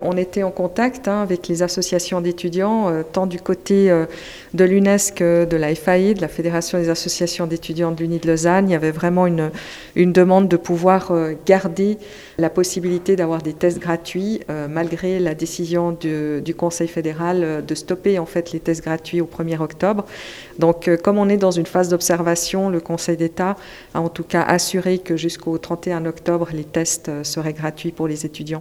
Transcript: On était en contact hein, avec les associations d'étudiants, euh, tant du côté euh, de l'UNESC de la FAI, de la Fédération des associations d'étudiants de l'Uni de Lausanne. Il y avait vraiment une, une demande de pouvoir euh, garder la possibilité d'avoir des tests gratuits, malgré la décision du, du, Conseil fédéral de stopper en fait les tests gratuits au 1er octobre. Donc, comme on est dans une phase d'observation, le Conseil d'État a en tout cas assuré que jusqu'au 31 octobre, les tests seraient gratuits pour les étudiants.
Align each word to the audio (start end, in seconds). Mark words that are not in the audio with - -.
On 0.00 0.16
était 0.16 0.44
en 0.44 0.52
contact 0.52 1.08
hein, 1.08 1.22
avec 1.22 1.48
les 1.48 1.64
associations 1.64 2.20
d'étudiants, 2.20 2.88
euh, 2.88 3.02
tant 3.02 3.26
du 3.26 3.40
côté 3.40 3.90
euh, 3.90 4.06
de 4.54 4.62
l'UNESC 4.62 5.18
de 5.24 5.56
la 5.56 5.74
FAI, 5.74 6.14
de 6.14 6.20
la 6.20 6.28
Fédération 6.28 6.78
des 6.78 6.88
associations 6.88 7.48
d'étudiants 7.48 7.90
de 7.90 8.04
l'Uni 8.04 8.20
de 8.20 8.28
Lausanne. 8.28 8.68
Il 8.68 8.72
y 8.72 8.76
avait 8.76 8.92
vraiment 8.92 9.26
une, 9.26 9.50
une 9.96 10.12
demande 10.12 10.46
de 10.46 10.56
pouvoir 10.56 11.10
euh, 11.10 11.32
garder 11.46 11.98
la 12.38 12.48
possibilité 12.48 13.16
d'avoir 13.16 13.42
des 13.42 13.54
tests 13.54 13.80
gratuits, 13.80 14.40
malgré 14.70 15.18
la 15.18 15.34
décision 15.34 15.90
du, 15.90 16.40
du, 16.40 16.54
Conseil 16.54 16.86
fédéral 16.86 17.64
de 17.66 17.74
stopper 17.74 18.20
en 18.20 18.26
fait 18.26 18.52
les 18.52 18.60
tests 18.60 18.84
gratuits 18.84 19.20
au 19.20 19.26
1er 19.26 19.60
octobre. 19.60 20.04
Donc, 20.60 20.88
comme 21.02 21.18
on 21.18 21.28
est 21.28 21.36
dans 21.36 21.50
une 21.50 21.66
phase 21.66 21.88
d'observation, 21.88 22.70
le 22.70 22.78
Conseil 22.78 23.16
d'État 23.16 23.56
a 23.92 24.00
en 24.00 24.08
tout 24.08 24.22
cas 24.22 24.42
assuré 24.42 24.98
que 24.98 25.16
jusqu'au 25.16 25.58
31 25.58 26.06
octobre, 26.06 26.50
les 26.52 26.62
tests 26.62 27.10
seraient 27.24 27.54
gratuits 27.54 27.90
pour 27.90 28.06
les 28.06 28.24
étudiants. 28.24 28.56